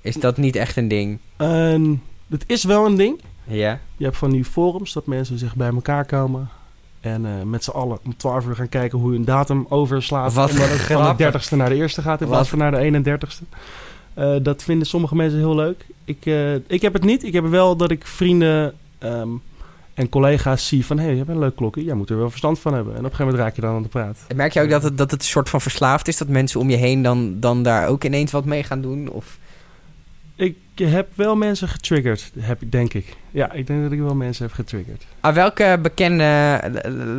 [0.00, 1.18] is dat niet echt een ding?
[1.36, 1.94] Ehm,
[2.28, 3.20] het is wel een ding.
[3.44, 3.80] Ja.
[3.96, 6.48] Je hebt van die forums dat mensen zich bij elkaar komen.
[7.04, 10.32] En eh, met z'n allen om 12 uur gaan kijken hoe je een datum overslaat.
[10.32, 13.02] Wat omdat het van de 30ste naar de eerste gaat in plaats van naar de
[13.02, 13.56] 31ste.
[14.14, 15.86] Eh, dat vinden sommige mensen heel leuk.
[16.04, 17.24] Ik, eh, ik heb het niet.
[17.24, 19.28] Ik heb wel dat ik vrienden ehm,
[19.94, 20.96] en collega's zie van...
[20.96, 21.84] hé, hey, je hebt een leuk klokje.
[21.84, 22.92] Jij moet er wel verstand van hebben.
[22.92, 24.18] En op een gegeven moment raak je dan aan de praat.
[24.34, 26.16] Merk je ook dat het, dat het een soort van verslaafd is?
[26.16, 29.08] Dat mensen om je heen dan, dan daar ook ineens wat mee gaan doen?
[29.08, 29.38] Of...
[30.36, 33.16] Ik heb wel mensen getriggerd, heb, denk ik.
[33.30, 35.04] Ja, ik denk dat ik wel mensen heb getriggerd.
[35.20, 36.24] Ah, welke bekende,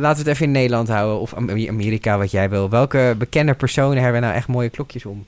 [0.00, 2.70] we het even in Nederland houden, of Am- Amerika, wat jij wil.
[2.70, 5.24] Welke bekende personen hebben nou echt mooie klokjes om?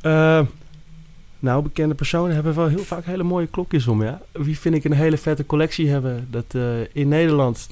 [0.00, 0.40] Eh,
[1.38, 4.20] nou, bekende personen hebben wel heel vaak hele mooie klokjes om, ja.
[4.32, 6.26] Wie vind ik een hele vette collectie hebben?
[6.30, 7.68] Dat eh, in Nederland...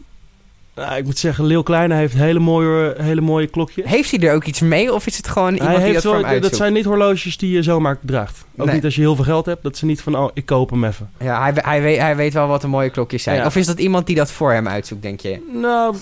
[0.74, 3.85] Nou, ik moet zeggen, Leeuw Kleine heeft hele mooie, hele mooie klokjes.
[3.90, 6.14] Heeft hij er ook iets mee, of is het gewoon iemand Hij die dat heeft
[6.14, 6.56] voor dat uitzoekt?
[6.56, 8.44] zijn niet horloges die je zomaar draagt.
[8.56, 8.74] Ook Nee.
[8.74, 9.62] niet als je heel veel geld hebt.
[9.62, 11.11] Dat ze niet van, oh, ik koop hem even.
[11.20, 13.37] Ja, hij, hij, weet, hij weet wel wat de mooie klokjes zijn.
[13.37, 13.46] Ja.
[13.46, 15.40] Of is dat iemand die dat voor hem uitzoekt, denk je?
[15.52, 15.96] Nou,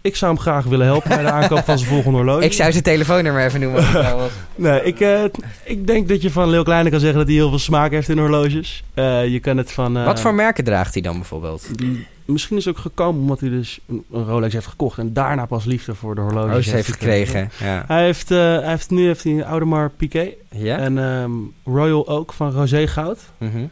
[0.00, 2.44] ik zou hem graag willen helpen bij de aankoop van zijn volgende horloge.
[2.44, 3.84] Ik zou zijn telefoonnummer even noemen.
[4.54, 5.24] Nee, ik, eh,
[5.64, 8.08] ik denk dat je van Leeuw Kleine kan zeggen dat hij heel veel smaak heeft
[8.08, 8.84] in horloges.
[8.94, 9.96] Eh, je kan het van...
[9.96, 11.78] eh, wat voor merken draagt hij dan bijvoorbeeld?
[11.78, 15.46] Die, misschien is het ook gekomen omdat hij dus een, Rolex heeft gekocht en daarna
[15.46, 17.50] pas liefde voor de horloges Roos heeft gekregen.
[17.60, 17.84] Ja.
[17.86, 20.78] Hij heeft, eh, hij heeft nu heeft hij een Audemars Piguet ja?
[20.78, 21.30] en ehm,
[21.64, 23.18] Royal ook van Rosé Goud.
[23.38, 23.66] Mhm.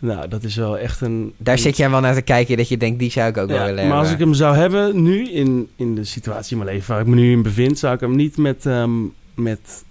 [0.00, 1.32] Nou, dat is wel echt een...
[1.36, 3.64] Daar zit je wel naar te kijken dat je denkt, die zou ik ook wel
[3.64, 4.26] willen maar als ik hebben.
[4.26, 7.32] hem zou hebben nu, in, in de situatie in mijn leven waar ik me nu
[7.32, 8.90] in bevind, zou ik hem niet met, ehm,
[9.34, 9.84] met,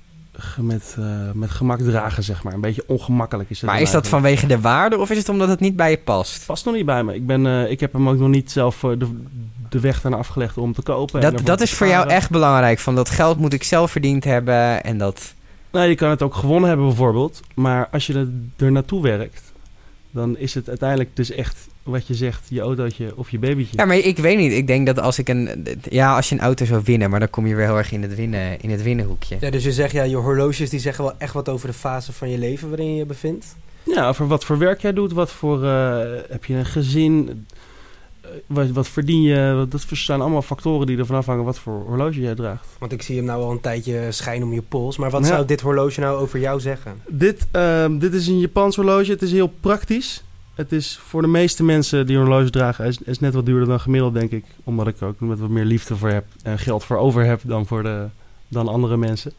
[0.57, 2.53] met, eh, met gemak dragen, zeg maar.
[2.53, 3.69] Een beetje ongemakkelijk is het.
[3.69, 4.23] Maar is dat eigenlijk.
[4.23, 6.45] vanwege de waarde of is het omdat het niet bij je past?
[6.45, 7.15] Past nog niet bij me.
[7.15, 9.19] Ik, ben, eh, ik heb hem ook nog niet zelf eh, de,
[9.69, 11.21] de weg daarna afgelegd om te kopen.
[11.21, 12.79] en Dat, dat is voor jou echt belangrijk.
[12.79, 15.33] Van dat geld moet ik zelf verdiend hebben en dat...
[15.71, 17.41] Nou, je kan het ook gewonnen hebben bijvoorbeeld.
[17.55, 19.53] Maar als je er naartoe werkt,
[20.11, 23.77] dan is het uiteindelijk dus echt wat je zegt, je autootje of je babytje.
[23.77, 24.51] Ja, maar ik weet niet.
[24.51, 25.67] Ik denk dat als ik een...
[25.89, 28.01] Ja, als je een auto zou winnen, maar dan kom je weer heel erg in
[28.01, 29.37] het winnen, in het winnenhoekje.
[29.39, 32.13] Ja, dus je zegt, ja, je horloges die zeggen wel echt wat over de fase
[32.13, 33.55] van je leven waarin je je bevindt.
[33.83, 35.97] Ja, over wat voor werk jij doet, wat voor, eh,
[36.29, 37.45] heb je een gezin,
[38.21, 42.19] eh, wat, wat verdien je, dat zijn allemaal factoren die ervan afhangen wat voor horloge
[42.21, 42.67] jij draagt.
[42.79, 44.97] Want ik zie hem nou al een tijdje schijnen om je pols.
[44.97, 45.27] Maar wat Ja.
[45.27, 46.93] zou dit horloge nou over jou zeggen?
[47.07, 50.23] Dit, ehm, dit is een Japans horloge, het is heel praktisch.
[50.55, 53.67] Het is voor de meeste mensen die een horloge dragen, is, is net wat duurder
[53.67, 54.45] dan gemiddeld, denk ik.
[54.63, 57.65] Omdat ik ook met wat meer liefde voor heb en geld voor over heb dan,
[57.65, 58.05] voor de,
[58.47, 59.33] dan andere mensen.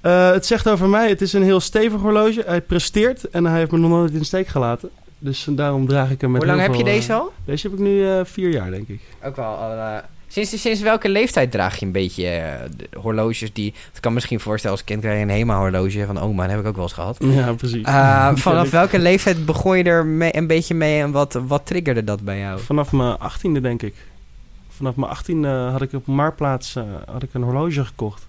[0.00, 2.42] Eh, het zegt over mij, het is een heel stevig horloge.
[2.46, 4.90] Hij presteert en hij heeft me nog nooit in de steek gelaten.
[5.18, 7.32] Dus daarom draag ik hem met Hoe lang heb je deze eh, al?
[7.44, 9.00] Deze heb ik nu eh, vier jaar, denk ik.
[9.24, 10.00] Ook wel al...
[10.32, 12.52] sinds, sinds welke leeftijd draag je een beetje eh,
[13.00, 13.66] horloges die...
[13.66, 16.42] Ik kan me misschien voorstellen als kind krijg je een HEMA-horloge van oma.
[16.42, 17.16] Dat heb ik ook wel eens gehad.
[17.20, 17.82] Ja, precies.
[17.84, 22.04] Eh, vanaf welke leeftijd begon je er mee, een beetje mee en wat, wat triggerde
[22.04, 22.60] dat bij jou?
[22.60, 23.94] Vanaf mijn achttiende, denk ik.
[24.68, 28.26] Vanaf mijn achttiende had ik op Marktplaats eh, had ik een horloge gekocht.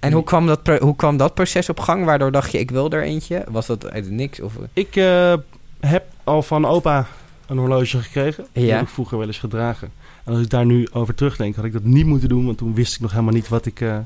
[0.00, 2.04] En hoe kwam, dat, hoe kwam dat proces op gang?
[2.04, 3.44] Waardoor dacht je, ik wil er eentje?
[3.48, 4.40] Was dat uit niks?
[4.40, 4.52] Of...
[4.72, 4.94] Ik
[5.80, 7.06] heb al van opa
[7.46, 8.46] een horloge gekregen.
[8.52, 8.74] Die Ja.
[8.74, 9.92] heb ik vroeger wel eens gedragen.
[10.24, 12.46] En als ik daar nu over terugdenk, had ik dat niet moeten doen.
[12.46, 13.98] Want toen wist ik nog helemaal niet wat ik, eh,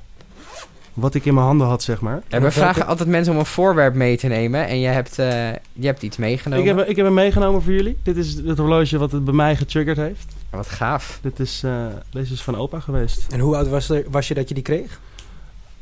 [0.94, 2.14] wat ik in mijn handen had, zeg maar.
[2.14, 4.66] Ja, we welke- vragen altijd mensen om een voorwerp mee te nemen.
[4.66, 6.64] En je hebt, eh, je hebt iets meegenomen.
[6.66, 7.96] Ik heb, ik heb hem meegenomen voor jullie.
[8.02, 10.26] Dit is het horloge wat het bij mij getriggerd heeft.
[10.50, 11.18] Wat gaaf.
[11.22, 13.26] Dit is, eh, deze is van opa geweest.
[13.32, 15.00] En hoe oud was, er, was je dat je die kreeg?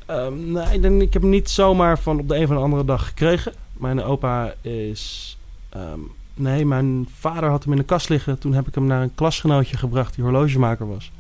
[0.06, 2.54] Ehm, nee, ik, denk, ik heb hem niet zomaar van op de een of de
[2.54, 3.52] andere dag gekregen.
[3.72, 5.36] Mijn opa is...
[5.68, 6.00] ehm,
[6.36, 8.38] nee, mijn vader had hem in de kast liggen.
[8.38, 11.10] Toen heb ik hem naar een klasgenootje gebracht die horlogemaker was.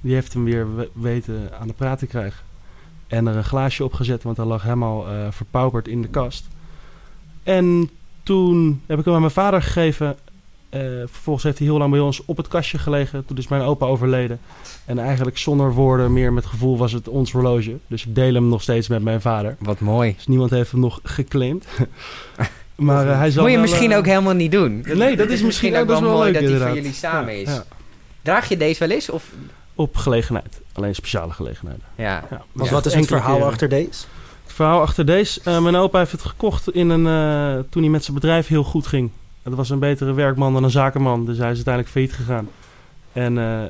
[0.00, 2.44] Die heeft hem weer we- weten aan de praat te krijgen.
[3.06, 6.48] En er een glaasje op gezet, want hij lag helemaal eh, verpauperd in de kast.
[7.42, 7.90] En
[8.22, 10.16] toen heb ik hem aan mijn vader gegeven.
[10.68, 13.24] Eh, vervolgens heeft hij heel lang bij ons op het kastje gelegen.
[13.26, 14.38] Toen is mijn opa overleden.
[14.84, 17.76] En eigenlijk zonder woorden, meer met gevoel was het ons horloge.
[17.86, 19.56] Dus ik deel hem nog steeds met mijn vader.
[19.58, 20.14] Wat mooi.
[20.14, 21.66] Dus niemand heeft hem nog geclaimd.
[22.76, 24.84] maar eh, hij zal Moet je wel, misschien eh, ook helemaal niet doen.
[24.94, 26.68] Nee, dat is misschien ook best wel mooi leuk dat die inderdaad.
[26.68, 27.48] van jullie samen Ja, is.
[27.54, 27.64] ja.
[28.22, 29.10] Draag je deze wel eens?
[29.10, 29.24] Of?
[29.74, 30.60] Op gelegenheid.
[30.72, 31.82] Alleen speciale gelegenheden.
[31.94, 32.24] Ja.
[32.30, 32.42] Ja.
[32.52, 32.74] Want Ja.
[32.74, 33.48] wat is het verhaal keren.
[33.48, 34.04] achter deze?
[34.44, 35.40] Het verhaal achter deze.
[35.44, 38.64] eh, mijn opa heeft het gekocht in een, eh, toen hij met zijn bedrijf heel
[38.64, 39.10] goed ging.
[39.42, 41.26] Het was een betere werkman dan een zakenman.
[41.26, 42.48] Dus hij is uiteindelijk failliet gegaan.
[43.12, 43.60] En eh,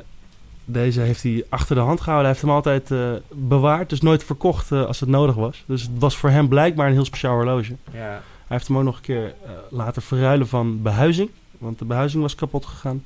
[0.65, 2.31] deze heeft hij achter de hand gehouden.
[2.31, 3.89] Hij heeft hem altijd eh, bewaard.
[3.91, 5.65] Dus nooit verkocht eh, als het nodig was.
[5.67, 7.73] Dus het was voor hem blijkbaar een heel speciaal horloge.
[7.93, 8.23] Ja.
[8.47, 11.31] Hij heeft hem ook nog een keer eh, laten verruilen van behuizing.
[11.59, 13.05] Want de behuizing was kapot gegaan.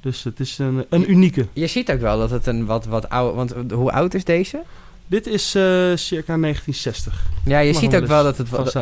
[0.00, 1.46] Dus het is een, een unieke.
[1.52, 3.36] Je ziet ook wel dat het een wat, wat oude...
[3.36, 4.62] Want eh, hoe oud is deze?
[5.06, 5.62] Dit is eh,
[5.94, 7.26] circa 1960.
[7.44, 8.72] Ja, je Mag ziet ook wel dat het, wat,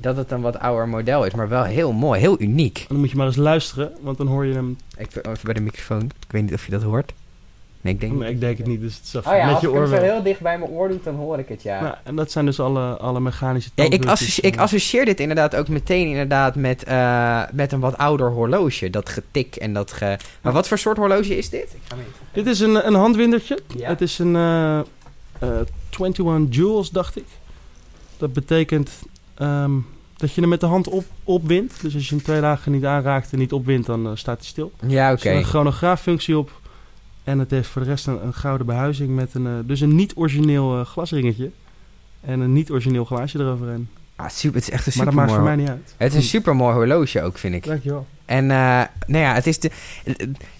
[0.00, 1.34] dat het een wat ouder model is.
[1.34, 2.78] Maar wel heel mooi, heel uniek.
[2.78, 4.76] En dan moet je maar eens luisteren, want dan hoor je hem.
[4.96, 6.02] Ik, even bij de microfoon.
[6.02, 7.12] Ik weet niet of je dat hoort.
[7.82, 9.60] Nee, ik denk Nee, ik denk het niet, dus het is Oh ja, met als
[9.60, 10.02] je ik hem oor zo wel.
[10.02, 11.80] heel dicht bij mijn oor doe, dan hoor ik het, ja.
[11.80, 15.56] Nou, en dat zijn dus alle, alle mechanische Ja, ik, associe- ik associeer dit inderdaad
[15.56, 18.90] ook meteen inderdaad met, eh, met een wat ouder horloge.
[18.90, 20.16] Dat getik en dat ge...
[20.40, 21.62] Maar wat voor soort horloge is dit?
[21.74, 23.58] Ik ga even- Dit is een, een handwindertje.
[23.76, 23.88] Ja.
[23.88, 24.84] Het is een eh, eh,
[25.98, 27.24] 21 joules, dacht ik.
[28.18, 28.90] Dat betekent
[29.34, 29.72] ehm,
[30.16, 31.80] dat je hem met de hand op, opwindt.
[31.82, 34.46] Dus als je hem twee dagen niet aanraakt en niet opwindt, dan eh, staat hij
[34.46, 34.72] stil.
[34.86, 35.20] Ja, Er oké.
[35.22, 36.59] zit een chronograaffunctie op.
[37.24, 39.94] En het heeft voor de rest een, een gouden behuizing met een, eh, dus een
[39.94, 41.50] niet-origineel eh, glasringetje.
[42.20, 43.88] En een niet-origineel glaasje eroverheen.
[44.16, 45.94] Ah, super, het is echt een Maar super dat maakt voor mij niet uit.
[45.96, 47.64] Het is een super mooi horloge ook, vind ik.
[47.64, 48.06] Dankjewel.
[48.24, 49.70] En eh, nou ja, het is, de,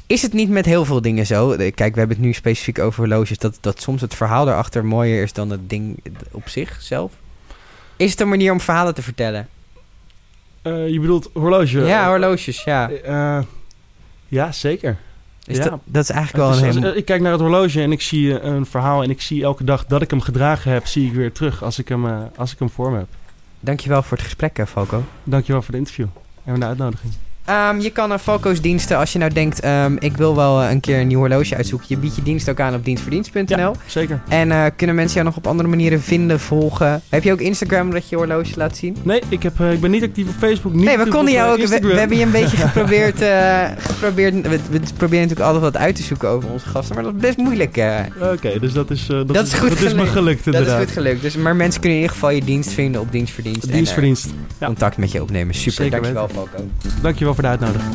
[0.07, 1.57] is het niet met heel veel dingen zo?
[1.57, 3.39] Kijk, we hebben het nu specifiek over horloges.
[3.39, 7.13] Dat, dat soms het verhaal erachter mooier is dan het ding op zichzelf.
[7.97, 9.49] Is het een manier om verhalen te vertellen?
[10.63, 11.81] Je bedoelt horloge?
[11.81, 12.91] ja, horloges, ja.
[14.29, 14.99] Ja, zeker.
[15.51, 15.65] Is ja.
[15.65, 17.93] dat, dat is eigenlijk Het wel is een eh, ik kijk naar het horloge en
[17.93, 20.87] ik zie eh, een verhaal en ik zie elke dag dat ik hem gedragen heb,
[20.87, 23.09] zie ik weer terug als ik hem, eh, als ik hem voor me heb.
[23.61, 25.05] Dankjewel voor het gesprek, eh, Falco.
[25.25, 26.07] Dankjewel voor de interview
[26.45, 27.13] en de uitnodiging.
[27.45, 29.61] Ehm, je kan aan Falco's diensten, als je nou denkt...
[29.61, 31.87] ehm, ik wil wel eh, een keer een nieuw horloge uitzoeken...
[31.91, 33.75] je biedt je dienst ook aan op dienstverdienst.nl.
[33.87, 34.21] Zeker.
[34.29, 37.03] En eh, kunnen mensen jou nog op andere manieren vinden, volgen?
[37.09, 38.97] Heb je ook Instagram dat je horloge laat zien?
[39.03, 40.73] Nee, ik, heb, eh, ik ben niet actief op Facebook.
[40.73, 41.67] Niet nee, we konden jou ook...
[41.69, 43.23] We, we hebben je een beetje geprobeerd...
[43.79, 46.95] geprobeerd we, we proberen natuurlijk altijd wat uit te zoeken over onze gasten.
[46.95, 47.85] Maar dat is best moeilijk.
[48.33, 50.11] Oké, dus dat is, dat, Dat is goed dat is me gelukt.
[50.13, 50.83] gelukt dat is inderdaad.
[50.85, 51.23] goed gelukt.
[51.23, 53.69] Dus, maar mensen kunnen in ieder geval je dienst vinden op dienstverdienst.
[53.69, 54.35] en.
[54.59, 54.67] Ja.
[54.67, 55.55] contact met je opnemen.
[55.55, 56.69] Super, Zeker dankjewel Falco.
[57.03, 57.95] Dankjewel wel voor de uitnodiging.